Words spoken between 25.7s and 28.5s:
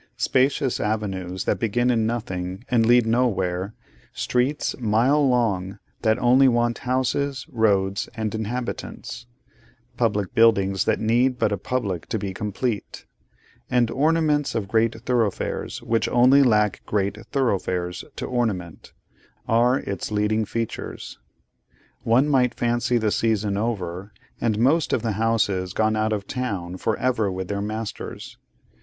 gone out of town for ever with their masters.